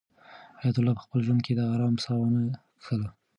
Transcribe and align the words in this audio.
حیات 0.61 0.75
الله 0.77 0.93
په 0.97 1.03
خپل 1.05 1.19
ژوند 1.25 1.41
کې 1.45 1.53
د 1.55 1.61
آرام 1.73 1.95
ساه 2.03 2.17
ونه 2.19 2.41
کښله. 2.79 3.09